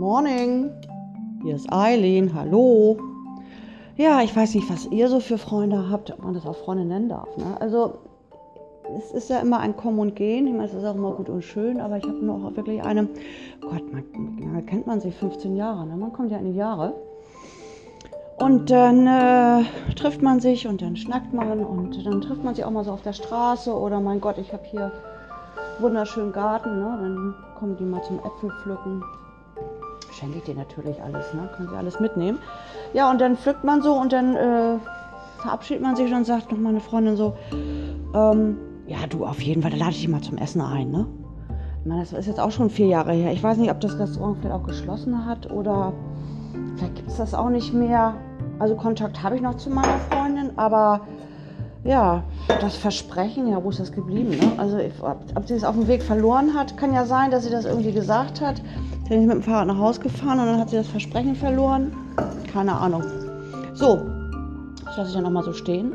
Morning. 0.00 0.70
Hier 1.42 1.56
ist 1.56 1.70
Eileen. 1.70 2.34
Hallo. 2.34 2.96
Ja, 3.98 4.22
ich 4.22 4.34
weiß 4.34 4.54
nicht, 4.54 4.70
was 4.70 4.86
ihr 4.86 5.08
so 5.08 5.20
für 5.20 5.36
Freunde 5.36 5.90
habt, 5.90 6.10
ob 6.10 6.24
man 6.24 6.32
das 6.32 6.46
auch 6.46 6.56
Freunde 6.56 6.86
nennen 6.86 7.10
darf. 7.10 7.28
Ne? 7.36 7.44
Also, 7.60 7.98
es 8.96 9.10
ist 9.10 9.28
ja 9.28 9.40
immer 9.40 9.58
ein 9.58 9.76
Kommen 9.76 9.98
und 9.98 10.16
Gehen. 10.16 10.46
Ich 10.46 10.54
meine, 10.54 10.64
es 10.64 10.72
ist 10.72 10.86
auch 10.86 10.94
immer 10.94 11.12
gut 11.12 11.28
und 11.28 11.44
schön, 11.44 11.82
aber 11.82 11.98
ich 11.98 12.04
habe 12.04 12.14
nur 12.14 12.36
auch 12.36 12.56
wirklich 12.56 12.82
eine, 12.82 13.10
Gott, 13.60 13.82
man, 13.92 14.64
kennt 14.64 14.86
man 14.86 15.02
sich 15.02 15.14
15 15.16 15.54
Jahre, 15.54 15.86
ne? 15.86 15.98
man 15.98 16.14
kommt 16.14 16.30
ja 16.30 16.38
in 16.38 16.46
die 16.46 16.56
Jahre. 16.56 16.94
Und 18.38 18.70
dann 18.70 19.06
äh, 19.06 19.64
trifft 19.96 20.22
man 20.22 20.40
sich 20.40 20.66
und 20.66 20.80
dann 20.80 20.96
schnackt 20.96 21.34
man 21.34 21.62
und 21.62 22.06
dann 22.06 22.22
trifft 22.22 22.42
man 22.42 22.54
sich 22.54 22.64
auch 22.64 22.70
mal 22.70 22.84
so 22.84 22.92
auf 22.92 23.02
der 23.02 23.12
Straße 23.12 23.70
oder 23.70 24.00
mein 24.00 24.22
Gott, 24.22 24.38
ich 24.38 24.50
habe 24.54 24.64
hier 24.64 24.92
wunderschönen 25.78 26.32
Garten, 26.32 26.80
ne? 26.80 26.98
dann 27.02 27.34
kommen 27.58 27.76
die 27.76 27.84
mal 27.84 28.02
zum 28.02 28.18
Äpfel 28.20 28.50
pflücken. 28.62 29.04
Schenke 30.20 30.38
ich 30.38 30.44
dir 30.44 30.54
natürlich 30.54 31.02
alles, 31.02 31.32
ne? 31.32 31.48
können 31.56 31.70
sie 31.70 31.76
alles 31.76 31.98
mitnehmen. 31.98 32.38
Ja, 32.92 33.10
und 33.10 33.22
dann 33.22 33.38
pflückt 33.38 33.64
man 33.64 33.80
so 33.80 33.94
und 33.94 34.12
dann 34.12 34.36
äh, 34.36 34.76
verabschiedet 35.38 35.82
man 35.82 35.96
sich 35.96 36.12
und 36.12 36.26
sagt 36.26 36.52
noch 36.52 36.58
meine 36.58 36.80
Freundin 36.80 37.16
so, 37.16 37.34
ähm, 38.14 38.58
ja 38.86 38.98
du, 39.08 39.24
auf 39.24 39.40
jeden 39.40 39.62
Fall, 39.62 39.70
da 39.70 39.78
lade 39.78 39.92
ich 39.92 40.00
dich 40.00 40.08
mal 40.08 40.20
zum 40.20 40.36
Essen 40.36 40.60
ein, 40.60 40.90
ne? 40.90 41.06
Ich 41.80 41.86
meine, 41.86 42.00
das 42.02 42.12
ist 42.12 42.26
jetzt 42.26 42.38
auch 42.38 42.50
schon 42.50 42.68
vier 42.68 42.88
Jahre 42.88 43.12
her. 43.12 43.32
Ich 43.32 43.42
weiß 43.42 43.56
nicht, 43.56 43.70
ob 43.70 43.80
das 43.80 43.98
Restaurant 43.98 44.36
vielleicht 44.40 44.54
auch 44.54 44.66
geschlossen 44.66 45.24
hat 45.24 45.50
oder 45.50 45.94
vielleicht 46.76 46.96
gibt 46.96 47.08
es 47.08 47.16
das 47.16 47.32
auch 47.32 47.48
nicht 47.48 47.72
mehr. 47.72 48.14
Also 48.58 48.76
Kontakt 48.76 49.22
habe 49.22 49.36
ich 49.36 49.40
noch 49.40 49.56
zu 49.56 49.70
meiner 49.70 49.98
Freundin, 50.10 50.50
aber 50.56 51.00
ja, 51.82 52.22
das 52.60 52.76
Versprechen, 52.76 53.48
ja, 53.48 53.64
wo 53.64 53.70
ist 53.70 53.80
das 53.80 53.90
geblieben? 53.90 54.30
Ne? 54.30 54.52
Also 54.58 54.78
ob, 55.00 55.24
ob, 55.34 55.48
sie 55.48 55.54
es 55.54 55.64
auf 55.64 55.74
dem 55.74 55.88
Weg 55.88 56.02
verloren 56.02 56.52
hat, 56.52 56.76
kann 56.76 56.92
ja 56.92 57.06
sein, 57.06 57.30
dass 57.30 57.44
sie 57.44 57.50
das 57.50 57.64
irgendwie 57.64 57.92
gesagt 57.92 58.42
hat. 58.42 58.60
Dann 59.10 59.22
ist 59.22 59.26
mit 59.26 59.34
dem 59.38 59.42
Fahrrad 59.42 59.66
nach 59.66 59.78
Hause 59.78 60.00
gefahren 60.02 60.38
und 60.38 60.46
dann 60.46 60.60
hat 60.60 60.70
sie 60.70 60.76
das 60.76 60.86
Versprechen 60.86 61.34
verloren. 61.34 61.92
Keine 62.52 62.72
Ahnung. 62.72 63.02
So, 63.74 64.06
das 64.84 64.96
lasse 64.96 65.08
ich 65.08 65.14
dann 65.14 65.24
nochmal 65.24 65.42
so 65.42 65.52
stehen. 65.52 65.92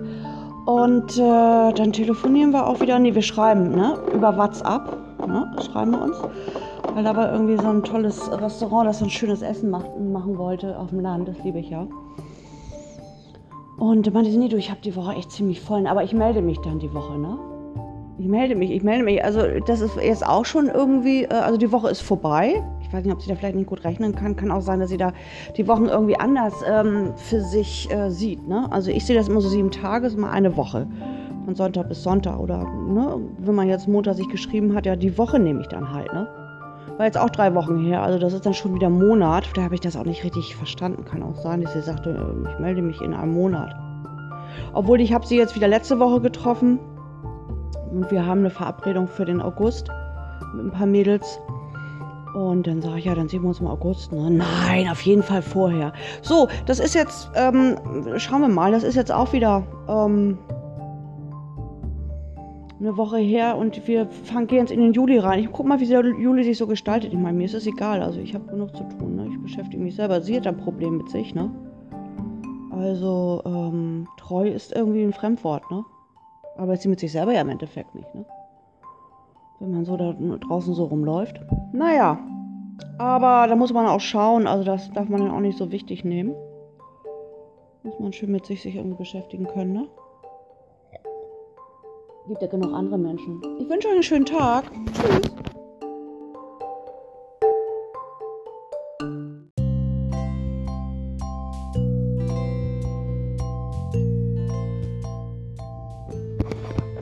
Und 0.65 1.17
äh, 1.17 1.71
dann 1.73 1.93
telefonieren 1.93 2.51
wir 2.51 2.67
auch 2.67 2.81
wieder. 2.81 2.99
Nee, 2.99 3.15
wir 3.15 3.21
schreiben, 3.21 3.71
ne? 3.71 3.97
Über 4.13 4.35
WhatsApp. 4.35 4.97
Ne? 5.25 5.49
Schreiben 5.65 5.91
wir 5.91 6.01
uns. 6.01 6.17
Weil 6.93 7.07
aber 7.07 7.31
irgendwie 7.31 7.55
so 7.55 7.69
ein 7.69 7.83
tolles 7.83 8.29
Restaurant, 8.29 8.89
das 8.89 8.99
so 8.99 9.05
ein 9.05 9.11
schönes 9.11 9.41
Essen 9.41 9.69
macht, 9.69 9.97
machen 9.97 10.37
wollte 10.37 10.77
auf 10.77 10.89
dem 10.89 10.99
Land. 10.99 11.29
Das 11.29 11.37
liebe 11.41 11.59
ich 11.59 11.69
ja. 11.69 11.87
Und 13.77 14.13
meinte 14.13 14.29
sie, 14.29 14.37
nee, 14.37 14.49
du, 14.49 14.57
ich 14.57 14.69
habe 14.69 14.81
die 14.81 14.95
Woche 14.95 15.13
echt 15.13 15.31
ziemlich 15.31 15.61
voll. 15.61 15.87
Aber 15.87 16.03
ich 16.03 16.13
melde 16.13 16.41
mich 16.41 16.59
dann 16.59 16.79
die 16.79 16.93
Woche, 16.93 17.17
ne? 17.17 17.37
Ich 18.17 18.27
melde 18.27 18.55
mich, 18.55 18.71
ich 18.71 18.83
melde 18.83 19.05
mich. 19.05 19.23
Also 19.23 19.39
das 19.65 19.79
ist 19.79 19.95
jetzt 19.95 20.25
auch 20.25 20.43
schon 20.43 20.67
irgendwie, 20.67 21.23
äh, 21.23 21.33
also 21.33 21.57
die 21.57 21.71
Woche 21.71 21.89
ist 21.89 22.01
vorbei. 22.01 22.61
Weiß 22.95 23.03
nicht, 23.03 23.13
ob 23.13 23.21
sie 23.21 23.27
da 23.27 23.35
vielleicht 23.35 23.57
nicht 23.57 23.67
gut 23.67 23.83
rechnen 23.83 24.15
kann. 24.15 24.37
Kann 24.37 24.51
auch 24.51 24.61
sein, 24.61 24.79
dass 24.79 24.89
sie 24.89 24.95
da 24.95 25.11
die 25.57 25.67
Wochen 25.67 25.87
irgendwie 25.87 26.17
anders 26.17 26.53
ähm, 26.65 27.11
für 27.17 27.41
sich 27.41 27.91
äh, 27.91 28.09
sieht. 28.09 28.47
Ne? 28.47 28.67
Also 28.71 28.89
ich 28.89 29.05
sehe 29.05 29.17
das 29.17 29.27
immer 29.27 29.41
so 29.41 29.49
sieben 29.49 29.69
Tage, 29.69 30.07
ist 30.07 30.15
immer 30.15 30.31
eine 30.31 30.55
Woche. 30.55 30.87
Von 31.43 31.55
Sonntag 31.55 31.89
bis 31.89 32.03
Sonntag. 32.03 32.39
Oder 32.39 32.63
ne, 32.63 33.19
wenn 33.39 33.53
man 33.53 33.67
jetzt 33.67 33.89
Montag 33.89 34.15
sich 34.15 34.29
geschrieben 34.29 34.73
hat, 34.75 34.85
ja, 34.85 34.95
die 34.95 35.17
Woche 35.17 35.39
nehme 35.39 35.59
ich 35.59 35.67
dann 35.67 35.91
halt. 35.91 36.13
Ne? 36.13 36.25
War 36.95 37.05
jetzt 37.05 37.17
auch 37.17 37.29
drei 37.29 37.53
Wochen 37.53 37.83
her, 37.85 38.01
also 38.01 38.17
das 38.17 38.31
ist 38.31 38.45
dann 38.45 38.53
schon 38.53 38.73
wieder 38.73 38.89
Monat. 38.89 39.49
Da 39.55 39.63
habe 39.63 39.75
ich 39.75 39.81
das 39.81 39.97
auch 39.97 40.05
nicht 40.05 40.23
richtig 40.23 40.55
verstanden. 40.55 41.03
Kann 41.03 41.21
auch 41.21 41.35
sein, 41.35 41.61
dass 41.61 41.73
sie 41.73 41.81
sagte, 41.81 42.11
äh, 42.11 42.49
ich 42.49 42.59
melde 42.59 42.81
mich 42.81 43.01
in 43.01 43.13
einem 43.13 43.33
Monat. 43.33 43.75
Obwohl 44.73 45.01
ich 45.01 45.13
habe 45.13 45.27
sie 45.27 45.35
jetzt 45.35 45.53
wieder 45.55 45.67
letzte 45.67 45.99
Woche 45.99 46.21
getroffen 46.21 46.79
und 47.91 48.09
wir 48.09 48.25
haben 48.25 48.39
eine 48.39 48.49
Verabredung 48.49 49.09
für 49.09 49.25
den 49.25 49.41
August 49.41 49.89
mit 50.53 50.65
ein 50.67 50.71
paar 50.71 50.87
Mädels. 50.87 51.41
Und 52.35 52.67
dann 52.67 52.81
sage 52.81 52.99
ich, 52.99 53.05
ja, 53.05 53.15
dann 53.15 53.29
sehen 53.29 53.43
wir 53.43 53.47
uns 53.47 53.61
im 53.61 53.67
August. 53.67 54.11
Ne? 54.11 54.29
Nein, 54.29 54.89
auf 54.89 54.99
jeden 55.03 55.23
Fall 55.23 55.41
vorher. 55.41 55.93
So, 56.21 56.49
das 56.65 56.81
ist 56.81 56.93
jetzt, 56.93 57.31
ähm, 57.33 57.77
schauen 58.17 58.41
wir 58.41 58.49
mal, 58.49 58.73
das 58.73 58.83
ist 58.83 58.95
jetzt 58.95 59.11
auch 59.11 59.31
wieder 59.31 59.63
ähm, 59.87 60.37
eine 62.77 62.97
Woche 62.97 63.19
her 63.19 63.55
und 63.57 63.87
wir 63.87 64.07
fangen, 64.07 64.47
gehen 64.47 64.59
jetzt 64.59 64.71
in 64.71 64.81
den 64.81 64.91
Juli 64.91 65.17
rein. 65.17 65.39
Ich 65.39 65.49
guck 65.49 65.65
mal, 65.65 65.79
wie 65.79 65.87
der 65.87 66.03
Juli 66.03 66.43
sich 66.43 66.57
so 66.57 66.67
gestaltet. 66.67 67.13
Ich 67.13 67.19
meine, 67.19 67.37
mir 67.37 67.45
ist 67.45 67.53
es 67.53 67.67
egal. 67.67 68.01
Also 68.01 68.19
ich 68.19 68.35
habe 68.35 68.45
genug 68.47 68.75
zu 68.75 68.83
tun. 68.83 69.15
Ne? 69.15 69.29
Ich 69.31 69.41
beschäftige 69.41 69.81
mich 69.81 69.95
selber. 69.95 70.19
Sie 70.19 70.35
hat 70.35 70.45
ein 70.45 70.57
Problem 70.57 70.97
mit 70.97 71.09
sich. 71.09 71.33
Ne? 71.33 71.49
Also 72.71 73.43
ähm, 73.45 74.09
treu 74.17 74.49
ist 74.49 74.75
irgendwie 74.75 75.03
ein 75.03 75.13
Fremdwort. 75.13 75.63
Ne? 75.71 75.85
Aber 76.57 76.75
sie 76.75 76.89
mit 76.89 76.99
sich 76.99 77.13
selber 77.13 77.31
ja 77.31 77.39
im 77.39 77.49
Endeffekt 77.49 77.95
nicht. 77.95 78.13
Ne? 78.13 78.25
Wenn 79.59 79.71
man 79.71 79.85
so 79.85 79.97
da 79.97 80.13
draußen 80.13 80.73
so 80.73 80.85
rumläuft. 80.85 81.39
Naja, 81.71 82.19
aber 82.97 83.47
da 83.47 83.55
muss 83.55 83.73
man 83.73 83.87
auch 83.87 83.99
schauen. 84.01 84.47
Also 84.47 84.63
das 84.63 84.91
darf 84.91 85.09
man 85.09 85.21
dann 85.21 85.31
auch 85.31 85.39
nicht 85.39 85.57
so 85.57 85.71
wichtig 85.71 86.03
nehmen. 86.03 86.35
Muss 87.83 87.99
man 87.99 88.13
schön 88.13 88.31
mit 88.31 88.45
sich, 88.45 88.61
sich 88.61 88.75
irgendwie 88.75 88.97
beschäftigen 88.97 89.47
können. 89.47 89.73
Ne? 89.73 89.87
Gibt 92.27 92.41
ja 92.41 92.47
genug 92.47 92.73
andere 92.73 92.97
Menschen. 92.97 93.41
Ich 93.59 93.69
wünsche 93.69 93.87
euch 93.87 93.93
einen 93.93 94.03
schönen 94.03 94.25
Tag. 94.25 94.65
Tschüss. 94.93 95.44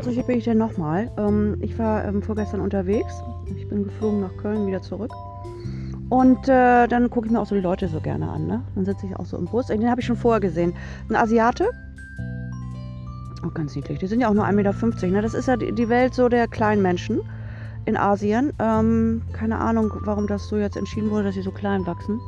So, 0.04 0.12
hier 0.12 0.24
bin 0.24 0.38
ich 0.38 0.44
denn 0.44 0.58
nochmal. 0.58 1.10
Ähm, 1.18 1.58
ich 1.62 1.80
war 1.80 2.04
ähm, 2.04 2.22
vorgestern 2.22 2.60
unterwegs. 2.60 3.24
Ich 3.56 3.70
bin 3.70 3.86
geflogen 3.86 4.20
nach 4.20 4.36
Köln, 4.36 4.68
wieder 4.68 4.82
zurück. 4.82 5.12
Und 6.10 6.50
äh, 6.50 6.88
dann 6.88 7.10
gucke 7.10 7.28
ich 7.28 7.32
mir 7.32 7.40
auch 7.40 7.46
so 7.46 7.56
die 7.56 7.62
Leute 7.62 7.88
so 7.88 8.02
gerne 8.02 8.30
an. 8.30 8.46
Ne? 8.46 8.62
Dann 8.76 8.84
sitze 8.84 9.06
ich 9.06 9.16
auch 9.16 9.26
so 9.26 9.38
im 9.38 9.46
Bus. 9.46 9.68
Den 9.68 9.90
habe 9.90 10.02
ich 10.02 10.08
schon 10.08 10.18
vorher 10.18 10.42
gesehen. 10.42 10.74
Ein 11.10 11.16
Asiate, 11.16 11.70
Oh, 13.46 13.50
ganz 13.50 13.76
niedlich. 13.76 14.00
Die 14.00 14.08
sind 14.08 14.22
ja 14.22 14.30
auch 14.30 14.34
nur 14.34 14.46
1,50 14.46 14.54
Meter. 14.54 15.08
Ne? 15.08 15.22
Das 15.22 15.34
ist 15.34 15.48
ja 15.48 15.58
die 15.58 15.90
Welt 15.90 16.14
so 16.14 16.30
der 16.30 16.48
kleinen 16.48 16.82
Menschen 16.82 17.22
in 17.86 17.98
Asien. 17.98 18.54
Ähm, 18.60 19.22
keine 19.34 19.58
Ahnung, 19.60 19.92
warum 20.02 20.28
das 20.28 20.48
so 20.48 20.58
jetzt 20.58 20.78
entschieden 20.78 21.12
wurde, 21.12 21.26
dass 21.26 21.36
sie 21.36 21.42
so 21.42 21.52
klein 21.52 21.86
wachsen. 21.86 22.20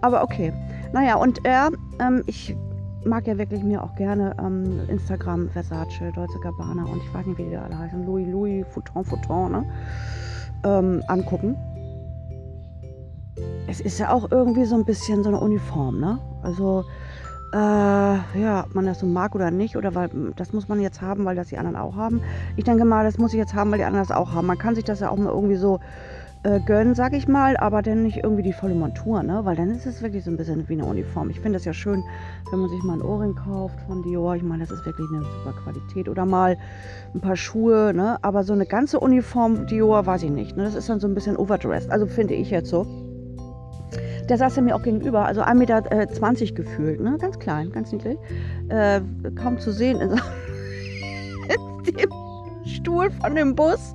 Aber 0.00 0.22
okay. 0.22 0.52
Naja, 0.92 1.16
und 1.16 1.44
er, 1.44 1.70
ähm, 2.00 2.22
ich 2.26 2.56
mag 3.04 3.26
ja 3.26 3.38
wirklich 3.38 3.62
mir 3.62 3.82
auch 3.82 3.94
gerne 3.94 4.34
ähm, 4.38 4.80
Instagram, 4.88 5.48
Versace, 5.50 6.12
Deutsche 6.14 6.38
Gabbana 6.40 6.84
und 6.84 6.98
ich 7.02 7.14
weiß 7.14 7.26
nicht, 7.26 7.38
wie 7.38 7.44
die 7.44 7.56
alle 7.56 7.76
heißen, 7.76 8.04
Louis 8.06 8.26
Louis, 8.28 8.66
Fouton 8.68 9.04
Fouton, 9.04 9.52
ne? 9.52 9.64
Ähm, 10.64 11.02
angucken. 11.08 11.56
Es 13.66 13.80
ist 13.80 13.98
ja 13.98 14.12
auch 14.12 14.30
irgendwie 14.30 14.64
so 14.64 14.76
ein 14.76 14.84
bisschen 14.84 15.22
so 15.22 15.28
eine 15.30 15.40
Uniform, 15.40 15.98
ne? 15.98 16.18
Also 16.42 16.84
äh, 17.52 17.56
ja, 17.56 18.64
ob 18.66 18.74
man 18.74 18.86
das 18.86 19.00
so 19.00 19.06
mag 19.06 19.34
oder 19.34 19.50
nicht, 19.50 19.76
oder 19.76 19.94
weil 19.94 20.08
das 20.36 20.52
muss 20.52 20.68
man 20.68 20.80
jetzt 20.80 21.02
haben, 21.02 21.24
weil 21.24 21.36
das 21.36 21.48
die 21.48 21.58
anderen 21.58 21.76
auch 21.76 21.96
haben. 21.96 22.22
Ich 22.56 22.64
denke 22.64 22.84
mal, 22.84 23.04
das 23.04 23.18
muss 23.18 23.32
ich 23.32 23.38
jetzt 23.38 23.54
haben, 23.54 23.70
weil 23.70 23.78
die 23.78 23.84
anderen 23.84 24.06
das 24.06 24.16
auch 24.16 24.32
haben. 24.32 24.46
Man 24.46 24.58
kann 24.58 24.74
sich 24.74 24.84
das 24.84 25.00
ja 25.00 25.10
auch 25.10 25.16
mal 25.18 25.30
irgendwie 25.30 25.56
so 25.56 25.78
äh, 26.44 26.60
gönnen, 26.60 26.94
sag 26.94 27.12
ich 27.12 27.28
mal, 27.28 27.56
aber 27.56 27.82
dann 27.82 28.02
nicht 28.02 28.18
irgendwie 28.18 28.42
die 28.42 28.52
volle 28.52 28.74
Montur, 28.74 29.22
ne? 29.22 29.44
Weil 29.44 29.54
dann 29.54 29.70
ist 29.70 29.86
es 29.86 30.02
wirklich 30.02 30.24
so 30.24 30.30
ein 30.30 30.36
bisschen 30.36 30.68
wie 30.68 30.72
eine 30.72 30.84
Uniform. 30.84 31.30
Ich 31.30 31.38
finde 31.38 31.58
es 31.58 31.64
ja 31.64 31.72
schön, 31.72 32.02
wenn 32.50 32.58
man 32.58 32.68
sich 32.68 32.82
mal 32.82 32.94
ein 32.94 33.02
Ohrring 33.02 33.34
kauft 33.34 33.80
von 33.86 34.02
Dior. 34.02 34.34
Ich 34.34 34.42
meine, 34.42 34.64
das 34.64 34.72
ist 34.72 34.84
wirklich 34.84 35.06
eine 35.12 35.22
super 35.22 35.52
Qualität. 35.62 36.08
Oder 36.08 36.26
mal 36.26 36.58
ein 37.14 37.20
paar 37.20 37.36
Schuhe, 37.36 37.92
ne? 37.94 38.18
Aber 38.22 38.42
so 38.42 38.52
eine 38.52 38.66
ganze 38.66 38.98
Uniform 38.98 39.66
Dior, 39.66 40.04
weiß 40.04 40.24
ich 40.24 40.30
nicht. 40.30 40.56
Ne? 40.56 40.64
Das 40.64 40.74
ist 40.74 40.88
dann 40.88 40.98
so 40.98 41.06
ein 41.06 41.14
bisschen 41.14 41.36
overdressed. 41.36 41.90
Also 41.90 42.06
finde 42.06 42.34
ich 42.34 42.50
jetzt 42.50 42.70
so. 42.70 42.86
Der 44.28 44.38
saß 44.38 44.56
ja 44.56 44.62
mir 44.62 44.74
auch 44.74 44.82
gegenüber, 44.82 45.26
also 45.26 45.42
1,20 45.42 45.54
Meter 45.54 45.82
äh, 45.90 46.52
gefühlt, 46.52 47.00
ne? 47.00 47.18
ganz 47.20 47.38
klein, 47.38 47.70
ganz 47.70 47.92
niedlich. 47.92 48.18
Äh, 48.68 49.00
kaum 49.36 49.58
zu 49.58 49.72
sehen 49.72 50.00
in, 50.00 50.10
in 51.86 51.94
dem 51.94 52.10
Stuhl 52.64 53.10
von 53.10 53.34
dem 53.34 53.54
Bus. 53.54 53.94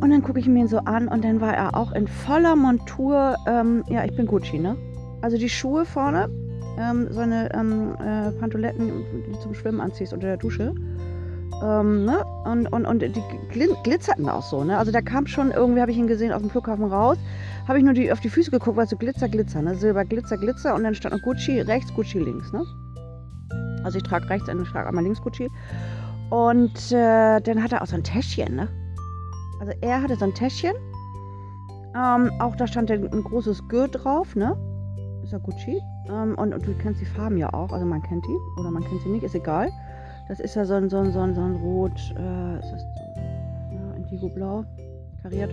Und 0.00 0.10
dann 0.10 0.22
gucke 0.22 0.40
ich 0.40 0.48
mir 0.48 0.60
ihn 0.60 0.68
so 0.68 0.78
an 0.78 1.08
und 1.08 1.24
dann 1.24 1.40
war 1.40 1.54
er 1.54 1.76
auch 1.76 1.92
in 1.92 2.08
voller 2.08 2.56
Montur. 2.56 3.36
Ähm, 3.46 3.84
ja, 3.88 4.04
ich 4.04 4.16
bin 4.16 4.26
Gucci, 4.26 4.58
ne? 4.58 4.76
Also 5.20 5.36
die 5.36 5.48
Schuhe 5.48 5.84
vorne, 5.84 6.30
ähm, 6.78 7.08
so 7.10 7.20
eine 7.20 7.52
ähm, 7.54 7.94
äh, 7.96 8.30
Pantoletten, 8.32 8.90
die 9.26 9.32
du 9.32 9.38
zum 9.40 9.54
Schwimmen 9.54 9.80
anziehst 9.80 10.14
unter 10.14 10.28
der 10.28 10.36
Dusche. 10.38 10.74
Ähm, 11.62 12.06
ne? 12.06 12.24
und, 12.44 12.66
und, 12.72 12.86
und 12.86 13.02
die 13.02 13.22
glitzerten 13.82 14.30
auch 14.30 14.42
so. 14.42 14.64
Ne? 14.64 14.78
Also 14.78 14.90
da 14.92 15.02
kam 15.02 15.26
schon, 15.26 15.50
irgendwie 15.50 15.82
habe 15.82 15.90
ich 15.90 15.98
ihn 15.98 16.06
gesehen 16.06 16.32
aus 16.32 16.40
dem 16.40 16.48
Flughafen 16.48 16.86
raus 16.86 17.18
habe 17.70 17.78
ich 17.78 17.84
nur 17.84 17.94
die, 17.94 18.10
auf 18.10 18.18
die 18.18 18.28
Füße 18.28 18.50
geguckt, 18.50 18.76
weil 18.76 18.88
so 18.88 18.96
Glitzer, 18.96 19.28
Glitzer, 19.28 19.62
ne? 19.62 19.76
Silber, 19.76 20.04
Glitzer, 20.04 20.36
Glitzer 20.36 20.74
und 20.74 20.82
dann 20.82 20.92
stand 20.92 21.14
noch 21.14 21.22
Gucci 21.22 21.60
rechts, 21.60 21.94
Gucci 21.94 22.18
links, 22.18 22.52
ne? 22.52 22.64
Also 23.84 23.98
ich 23.98 24.02
trage 24.02 24.28
rechts 24.28 24.48
ich 24.48 24.68
trage 24.70 24.88
einmal 24.88 25.04
links 25.04 25.22
Gucci. 25.22 25.48
Und 26.30 26.90
äh, 26.90 27.40
dann 27.40 27.62
hat 27.62 27.72
er 27.72 27.82
auch 27.82 27.86
so 27.86 27.94
ein 27.94 28.02
Täschchen, 28.02 28.56
ne? 28.56 28.68
Also 29.60 29.72
er 29.82 30.02
hatte 30.02 30.16
so 30.16 30.24
ein 30.24 30.34
Täschchen. 30.34 30.74
Ähm, 31.94 32.30
auch 32.40 32.56
da 32.56 32.66
stand 32.66 32.90
ein, 32.90 33.10
großes 33.10 33.68
G 33.68 33.86
drauf, 33.88 34.34
ne? 34.34 34.56
Ist 35.22 35.32
ja 35.32 35.38
Gucci. 35.38 35.80
Ähm, 36.08 36.34
und, 36.38 36.54
und, 36.54 36.66
du 36.66 36.72
kennst 36.74 37.00
die 37.00 37.06
Farben 37.06 37.36
ja 37.36 37.52
auch, 37.52 37.72
also 37.72 37.84
man 37.84 38.02
kennt 38.02 38.24
die 38.26 38.36
oder 38.58 38.70
man 38.70 38.82
kennt 38.82 39.02
sie 39.02 39.10
nicht, 39.10 39.22
ist 39.22 39.34
egal. 39.34 39.70
Das 40.28 40.40
ist 40.40 40.54
ja 40.54 40.64
so 40.64 40.74
ein, 40.74 40.88
so 40.88 40.98
ein, 40.98 41.12
so 41.12 41.20
ein, 41.20 41.34
so 41.34 41.40
ein 41.42 41.56
Rot, 41.56 41.92
äh, 42.16 42.58
ist 42.58 42.72
das, 42.72 42.82
ja, 43.72 43.94
Indigo 43.96 44.28
Blau, 44.28 44.64
kariert. 45.22 45.52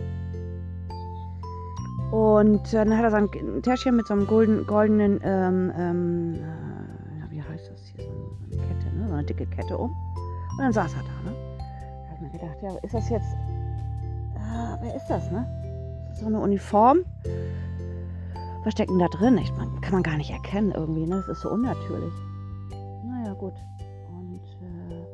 Und 2.12 2.72
dann 2.74 2.96
hat 2.96 3.04
er 3.04 3.12
so 3.12 3.18
ein 3.18 3.62
Täschchen 3.64 3.96
mit 3.96 4.08
so 4.08 4.14
einem 4.14 4.28
golden, 4.28 4.66
goldenen, 4.66 5.20
ähm, 5.24 5.74
ähm, 5.78 6.36
äh, 6.36 7.32
wie 7.32 7.42
heißt 7.42 7.72
das 7.72 7.82
hier, 7.88 8.06
so 8.06 8.58
eine 8.58 8.68
Kette, 8.68 8.96
ne? 8.96 9.08
so 9.08 9.14
eine 9.14 9.24
dicke 9.24 9.46
Kette 9.48 9.78
um. 9.78 9.90
Und 9.90 10.64
dann 10.64 10.72
saß 10.72 10.94
er 10.94 11.02
da. 11.02 11.30
Ne? 11.30 11.36
Da 11.58 11.64
habe 12.06 12.16
ich 12.16 12.22
mir 12.22 12.30
gedacht, 12.30 12.58
ja, 12.62 12.70
ist 12.84 12.94
das 12.94 13.10
jetzt, 13.10 13.36
äh, 14.48 14.78
wer 14.82 14.96
ist 14.96 15.08
das, 15.08 15.32
ne? 15.32 15.46
So 16.14 16.26
eine 16.26 16.40
Uniform? 16.40 17.00
Was 18.64 18.74
steckt 18.74 18.90
denn 18.90 19.00
da 19.00 19.08
drin? 19.08 19.38
Ich, 19.38 19.52
man, 19.54 19.80
kann 19.82 19.94
man 19.94 20.04
gar 20.04 20.18
nicht 20.18 20.32
erkennen 20.32 20.72
irgendwie, 20.72 21.06
ne? 21.06 21.18
Das 21.18 21.38
ist 21.38 21.42
so 21.42 21.50
unnatürlich. 21.50 22.14
Naja, 23.06 23.34
gut. 23.34 23.54
Und 24.10 24.42
äh, 24.62 25.06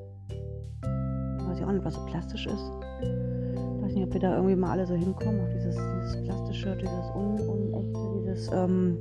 weiß 1.47 1.59
ich 1.59 1.65
auch 1.65 1.71
nicht, 1.71 1.85
was 1.85 1.95
so 1.95 2.05
plastisch 2.05 2.45
ist. 2.47 2.71
Ich 3.01 3.83
weiß 3.83 3.93
nicht, 3.93 4.07
ob 4.07 4.13
wir 4.13 4.21
da 4.21 4.35
irgendwie 4.35 4.55
mal 4.55 4.71
alle 4.71 4.85
so 4.85 4.95
hinkommen, 4.95 5.41
auf 5.41 5.49
dieses, 5.53 5.75
dieses 5.75 6.23
plastische, 6.23 6.75
dieses 6.77 7.09
un, 7.15 7.39
unechte, 7.39 8.21
dieses, 8.21 8.51
ähm, 8.53 8.97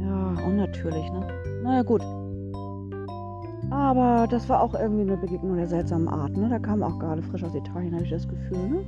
ja, 0.00 0.34
unnatürlich, 0.46 1.10
ne? 1.12 1.26
Naja, 1.62 1.82
gut. 1.82 2.02
Aber 3.70 4.26
das 4.28 4.48
war 4.48 4.60
auch 4.60 4.74
irgendwie 4.74 5.02
eine 5.02 5.16
Begegnung 5.16 5.56
der 5.56 5.66
seltsamen 5.66 6.08
Art, 6.08 6.36
ne? 6.36 6.48
Da 6.48 6.58
kam 6.58 6.82
auch 6.82 6.98
gerade 6.98 7.22
frisch 7.22 7.44
aus 7.44 7.54
Italien, 7.54 7.94
habe 7.94 8.04
ich 8.04 8.10
das 8.10 8.28
Gefühl, 8.28 8.68
ne? 8.68 8.84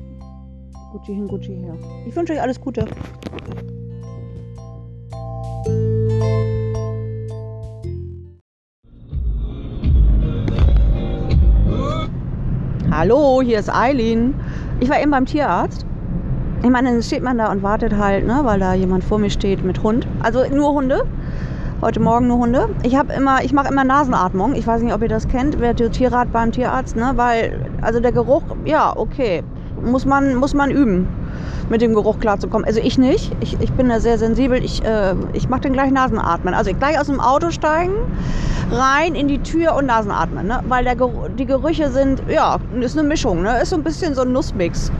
Gucci 0.93 1.15
hin, 1.15 1.29
Gucci 1.29 1.57
her. 1.57 1.75
Ich 2.07 2.15
wünsche 2.15 2.33
euch 2.33 2.41
alles 2.41 2.61
Gute. 2.61 2.85
Hallo, 12.91 13.43
hier 13.43 13.59
ist 13.59 13.75
Eileen. 13.75 14.35
Ich 14.81 14.89
war 14.89 15.01
eben 15.01 15.11
beim 15.11 15.27
Tierarzt. 15.27 15.85
Ich 16.63 16.71
meine, 16.71 16.91
dann 16.91 17.03
steht 17.03 17.23
man 17.23 17.39
da 17.39 17.51
und 17.51 17.63
wartet 17.63 17.97
halt, 17.99 18.27
ne, 18.27 18.41
weil 18.45 18.61
da 18.61 18.73
jemand 18.73 19.03
vor 19.05 19.19
mir 19.19 19.31
steht 19.31 19.65
mit 19.65 19.83
Hund. 19.83 20.07
Also 20.23 20.45
nur 20.49 20.73
Hunde. 20.73 21.05
Heute 21.85 22.01
Morgen 22.01 22.29
nur 22.29 22.39
Hunde. 22.39 22.71
Ich 22.83 22.97
habe 22.97 23.13
immer, 23.13 23.45
ich 23.45 23.53
mache 23.53 23.69
immer 23.69 23.85
Nasenatmung. 23.85 24.55
Ich 24.55 24.67
weiß 24.67 24.81
nicht, 24.81 24.95
ob 24.95 25.03
ihr 25.03 25.09
das 25.11 25.29
kennt. 25.29 25.61
Wer 25.61 25.77
Tierrat 25.77 26.33
beim 26.33 26.51
Tierarzt, 26.51 26.97
ne, 26.97 27.13
weil 27.17 27.61
also 27.83 28.01
der 28.01 28.11
Geruch, 28.11 28.43
ja, 28.65 28.97
okay, 28.97 29.43
muss 29.85 30.07
man 30.07 30.35
muss 30.37 30.55
man 30.55 30.71
üben 30.71 31.07
mit 31.69 31.83
dem 31.83 31.93
Geruch 31.93 32.19
klarzukommen. 32.21 32.67
Also 32.67 32.81
ich 32.81 32.97
nicht. 32.97 33.37
Ich, 33.41 33.61
ich 33.61 33.71
bin 33.73 33.91
da 33.91 34.01
sehr 34.01 34.17
sensibel. 34.17 34.65
Ich, 34.65 34.83
äh, 34.83 35.15
ich 35.35 35.51
mache 35.51 35.61
den 35.61 35.75
gleich 35.75 35.91
Nasenatmen. 35.91 36.55
Also 36.55 36.73
gleich 36.73 36.99
aus 36.99 37.09
dem 37.09 37.21
Auto 37.21 37.51
steigen, 37.51 37.93
rein 38.71 39.15
in 39.15 39.29
die 39.29 39.41
Tür 39.41 39.77
und 39.77 39.85
Nasenatmen. 39.85 40.47
Ne? 40.47 40.61
Weil 40.67 40.85
der, 40.85 40.97
die 41.39 41.45
Gerüche 41.45 41.91
sind, 41.91 42.23
ja, 42.31 42.57
ist 42.81 42.99
eine 42.99 43.07
Mischung. 43.07 43.43
Ne? 43.43 43.61
Ist 43.61 43.69
so 43.69 43.77
ein 43.77 43.83
bisschen 43.83 44.15
so 44.15 44.23
ein 44.23 44.33
Nussmix. 44.33 44.91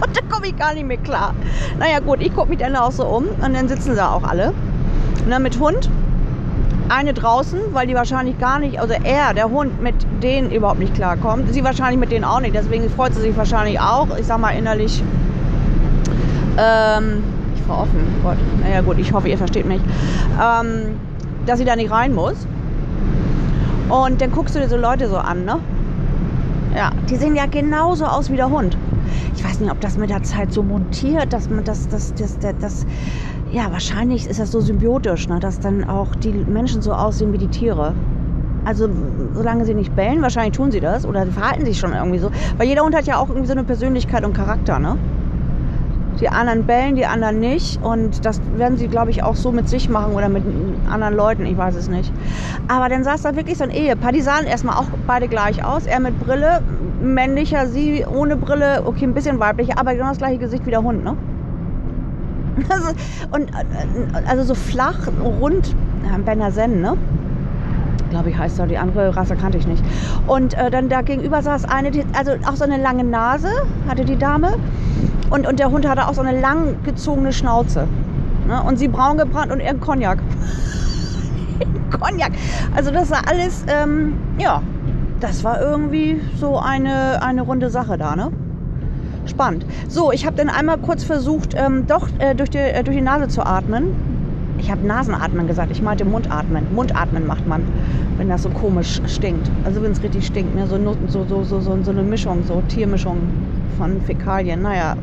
Und 0.00 0.16
da 0.16 0.20
komme 0.30 0.46
ich 0.46 0.56
gar 0.56 0.72
nicht 0.72 0.86
mehr 0.86 0.98
klar. 0.98 1.34
Naja 1.80 1.98
gut, 1.98 2.20
ich 2.20 2.32
gucke 2.32 2.50
mich 2.50 2.58
dann 2.58 2.76
auch 2.76 2.92
so 2.92 3.04
um 3.06 3.26
und 3.44 3.56
dann 3.56 3.66
sitzen 3.66 3.96
sie 3.96 4.08
auch 4.08 4.22
alle. 4.22 4.54
Ne, 5.26 5.38
mit 5.38 5.58
Hund. 5.58 5.90
Eine 6.88 7.14
draußen, 7.14 7.60
weil 7.72 7.86
die 7.86 7.94
wahrscheinlich 7.94 8.38
gar 8.38 8.58
nicht, 8.58 8.80
also 8.80 8.94
er, 8.94 9.32
der 9.32 9.48
Hund, 9.48 9.80
mit 9.80 9.94
denen 10.22 10.50
überhaupt 10.50 10.80
nicht 10.80 10.94
klarkommt. 10.94 11.52
Sie 11.52 11.62
wahrscheinlich 11.62 12.00
mit 12.00 12.10
denen 12.10 12.24
auch 12.24 12.40
nicht. 12.40 12.54
Deswegen 12.54 12.90
freut 12.90 13.14
sie 13.14 13.20
sich 13.20 13.36
wahrscheinlich 13.36 13.78
auch, 13.78 14.08
ich 14.18 14.26
sag 14.26 14.40
mal 14.40 14.50
innerlich, 14.50 15.02
ähm, 16.58 17.22
ich 17.54 17.68
war 17.68 17.82
offen, 17.82 18.00
Gott. 18.24 18.38
Naja 18.60 18.80
gut, 18.80 18.98
ich 18.98 19.12
hoffe, 19.12 19.28
ihr 19.28 19.38
versteht 19.38 19.66
mich. 19.66 19.80
Ähm, 20.42 20.96
dass 21.46 21.58
sie 21.58 21.64
da 21.64 21.76
nicht 21.76 21.90
rein 21.90 22.14
muss. 22.14 22.34
Und 23.88 24.20
dann 24.20 24.30
guckst 24.32 24.54
du 24.54 24.60
dir 24.60 24.68
so 24.68 24.76
Leute 24.76 25.08
so 25.08 25.16
an, 25.16 25.44
ne? 25.44 25.58
Ja, 26.76 26.90
die 27.08 27.16
sehen 27.16 27.34
ja 27.34 27.46
genauso 27.46 28.04
aus 28.04 28.30
wie 28.30 28.36
der 28.36 28.50
Hund. 28.50 28.76
Ich 29.36 29.44
weiß 29.44 29.60
nicht, 29.60 29.70
ob 29.70 29.80
das 29.80 29.96
mit 29.96 30.10
der 30.10 30.22
Zeit 30.22 30.52
so 30.52 30.62
montiert, 30.62 31.32
dass 31.32 31.48
man 31.48 31.64
das, 31.64 31.88
das, 31.88 32.14
das, 32.14 32.38
das, 32.38 32.54
das 32.60 32.86
ja, 33.52 33.72
wahrscheinlich 33.72 34.28
ist 34.28 34.38
das 34.38 34.52
so 34.52 34.60
symbiotisch, 34.60 35.28
ne, 35.28 35.40
dass 35.40 35.58
dann 35.60 35.88
auch 35.88 36.14
die 36.14 36.32
Menschen 36.32 36.82
so 36.82 36.92
aussehen 36.92 37.32
wie 37.32 37.38
die 37.38 37.48
Tiere. 37.48 37.94
Also, 38.64 38.88
solange 39.32 39.64
sie 39.64 39.74
nicht 39.74 39.96
bellen, 39.96 40.22
wahrscheinlich 40.22 40.56
tun 40.56 40.70
sie 40.70 40.80
das 40.80 41.06
oder 41.06 41.26
verhalten 41.26 41.64
sich 41.64 41.78
schon 41.78 41.92
irgendwie 41.92 42.18
so. 42.18 42.30
Weil 42.58 42.68
jeder 42.68 42.82
Hund 42.82 42.94
hat 42.94 43.06
ja 43.06 43.16
auch 43.16 43.28
irgendwie 43.28 43.46
so 43.46 43.52
eine 43.52 43.64
Persönlichkeit 43.64 44.24
und 44.24 44.34
Charakter, 44.34 44.78
ne? 44.78 44.96
Die 46.20 46.28
anderen 46.28 46.66
bellen, 46.66 46.96
die 46.96 47.06
anderen 47.06 47.40
nicht. 47.40 47.82
Und 47.82 48.26
das 48.26 48.40
werden 48.56 48.76
sie, 48.76 48.88
glaube 48.88 49.10
ich, 49.10 49.22
auch 49.22 49.34
so 49.34 49.50
mit 49.50 49.70
sich 49.70 49.88
machen 49.88 50.12
oder 50.12 50.28
mit 50.28 50.44
anderen 50.90 51.14
Leuten. 51.14 51.46
Ich 51.46 51.56
weiß 51.56 51.74
es 51.76 51.88
nicht. 51.88 52.12
Aber 52.68 52.90
dann 52.90 53.02
saß 53.02 53.22
da 53.22 53.34
wirklich 53.34 53.56
so 53.56 53.64
ein 53.64 53.70
Ehepaar. 53.70 54.12
Die 54.12 54.20
sahen 54.20 54.44
erstmal 54.44 54.76
auch 54.76 54.86
beide 55.06 55.28
gleich 55.28 55.64
aus. 55.64 55.86
Er 55.86 55.98
mit 55.98 56.20
Brille, 56.20 56.60
männlicher, 57.02 57.66
sie 57.66 58.04
ohne 58.04 58.36
Brille. 58.36 58.82
Okay, 58.84 59.04
ein 59.04 59.14
bisschen 59.14 59.40
weiblicher, 59.40 59.78
aber 59.78 59.94
genau 59.94 60.08
das 60.08 60.18
gleiche 60.18 60.38
Gesicht 60.38 60.66
wie 60.66 60.70
der 60.70 60.82
Hund, 60.82 61.02
ne? 61.02 61.16
Und 63.30 63.50
also 64.26 64.44
so 64.44 64.54
flach, 64.54 65.08
rund, 65.22 65.74
Benner 66.24 66.50
Sen, 66.50 66.80
ne? 66.80 66.96
glaube 68.10 68.30
ich, 68.30 68.36
heißt 68.36 68.58
er. 68.58 68.66
Die 68.66 68.76
andere 68.76 69.16
Rasse 69.16 69.36
kannte 69.36 69.56
ich 69.56 69.66
nicht. 69.66 69.82
Und 70.26 70.54
äh, 70.54 70.70
dann 70.70 70.88
da 70.88 71.00
gegenüber 71.00 71.42
saß 71.42 71.64
eine, 71.64 71.90
die, 71.90 72.04
also 72.12 72.32
auch 72.46 72.56
so 72.56 72.64
eine 72.64 72.76
lange 72.76 73.04
Nase 73.04 73.48
hatte 73.88 74.04
die 74.04 74.18
Dame. 74.18 74.58
Und, 75.30 75.46
und 75.46 75.58
der 75.58 75.70
Hund 75.70 75.88
hatte 75.88 76.06
auch 76.06 76.14
so 76.14 76.20
eine 76.20 76.38
lang 76.38 76.82
gezogene 76.84 77.32
Schnauze. 77.32 77.86
Ne? 78.46 78.62
Und 78.62 78.78
sie 78.78 78.88
braun 78.88 79.16
gebrannt 79.16 79.52
und 79.52 79.60
er 79.60 79.74
Cognac. 79.74 80.18
Cognac. 81.90 82.32
Also 82.74 82.90
das 82.90 83.10
war 83.10 83.22
alles, 83.28 83.64
ähm, 83.68 84.14
ja, 84.38 84.60
das 85.20 85.44
war 85.44 85.60
irgendwie 85.60 86.20
so 86.36 86.58
eine, 86.58 87.22
eine 87.22 87.42
runde 87.42 87.70
Sache 87.70 87.96
da, 87.96 88.16
ne? 88.16 88.32
Spannend. 89.30 89.64
So, 89.88 90.10
ich 90.10 90.26
habe 90.26 90.36
dann 90.36 90.48
einmal 90.48 90.76
kurz 90.78 91.04
versucht, 91.04 91.54
ähm, 91.56 91.86
doch 91.86 92.08
äh, 92.18 92.34
durch, 92.34 92.50
die, 92.50 92.58
äh, 92.58 92.82
durch 92.82 92.96
die 92.96 93.02
Nase 93.02 93.28
zu 93.28 93.46
atmen. 93.46 93.94
Ich 94.58 94.70
habe 94.70 94.84
Nasenatmen 94.86 95.46
gesagt, 95.46 95.70
ich 95.70 95.80
meinte 95.80 96.04
Mundatmen. 96.04 96.66
Mundatmen 96.74 97.26
macht 97.26 97.46
man, 97.46 97.62
wenn 98.18 98.28
das 98.28 98.42
so 98.42 98.50
komisch 98.50 99.00
stinkt. 99.06 99.48
Also 99.64 99.82
wenn 99.82 99.92
es 99.92 100.02
richtig 100.02 100.26
stinkt, 100.26 100.54
ne? 100.54 100.66
so, 100.66 100.76
so, 101.06 101.24
so, 101.24 101.44
so, 101.44 101.60
so, 101.60 101.78
so 101.82 101.90
eine 101.90 102.02
Mischung, 102.02 102.42
so 102.46 102.60
Tiermischung 102.68 103.18
von 103.78 104.00
Fäkalien. 104.02 104.62
Naja, 104.62 104.96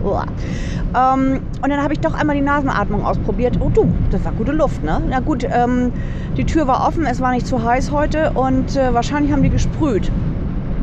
ähm, 0.94 1.39
und 1.62 1.69
dann 1.69 1.81
habe 1.81 1.94
ich 1.94 2.00
doch 2.01 2.13
einmal 2.13 2.35
die 2.35 2.41
Nasenatmung 2.41 3.04
ausprobiert. 3.06 3.57
Oh 3.61 3.69
du, 3.73 3.87
das 4.11 4.23
war 4.25 4.33
gute 4.33 4.51
Luft, 4.51 4.83
ne? 4.83 5.01
Na 5.09 5.21
gut, 5.21 5.47
ähm, 5.49 5.92
die 6.35 6.44
Tür 6.44 6.68
war 6.68 6.85
offen, 6.85 7.06
es 7.06 7.21
war 7.21 7.31
nicht 7.31 7.47
zu 7.47 7.63
heiß 7.63 7.92
heute 7.92 8.31
und 8.35 8.75
äh, 8.75 8.94
wahrscheinlich 8.94 9.31
haben 9.31 9.42
die 9.42 9.49
gesprüht. 9.49 10.11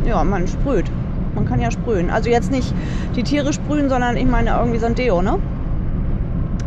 Ja, 0.06 0.24
man 0.24 0.48
sprüht. 0.48 0.86
Man 1.34 1.46
kann 1.46 1.60
ja 1.60 1.70
sprühen. 1.70 2.10
Also 2.10 2.30
jetzt 2.30 2.50
nicht 2.50 2.72
die 3.16 3.22
Tiere 3.22 3.52
sprühen, 3.52 3.88
sondern 3.88 4.16
ich 4.16 4.26
meine 4.26 4.50
irgendwie 4.50 4.78
so 4.78 4.86
ein 4.86 4.94
Deo, 4.94 5.22
ne? 5.22 5.38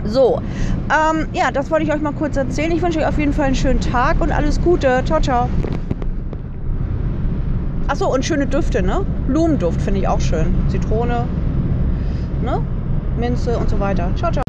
So, 0.04 0.42
ähm, 0.90 1.28
ja, 1.34 1.52
das 1.52 1.70
wollte 1.70 1.86
ich 1.86 1.94
euch 1.94 2.02
mal 2.02 2.14
kurz 2.14 2.38
erzählen. 2.38 2.72
Ich 2.72 2.82
wünsche 2.82 3.00
euch 3.00 3.06
auf 3.06 3.18
jeden 3.18 3.34
Fall 3.34 3.46
einen 3.46 3.56
schönen 3.56 3.82
Tag 3.82 4.22
und 4.22 4.32
alles 4.32 4.62
Gute. 4.62 5.02
Ciao, 5.06 5.20
ciao. 5.20 5.50
Achso, 7.88 8.14
und 8.14 8.24
schöne 8.26 8.48
Düfte, 8.48 8.82
ne? 8.82 9.06
Blumenduft 9.28 9.82
finde 9.82 10.02
ich 10.02 10.08
auch 10.08 10.22
schön. 10.22 10.56
Zitrone, 10.70 11.26
ne? 12.44 12.62
Minze 13.18 13.58
und 13.58 13.70
so 13.70 13.80
weiter. 13.80 14.10
Ciao, 14.16 14.32
ciao. 14.32 14.47